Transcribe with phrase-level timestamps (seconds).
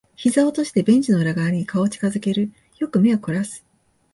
[0.15, 2.51] 膝を落としてベンチの裏側に顔を近づける。
[2.79, 3.63] よく目を凝らす。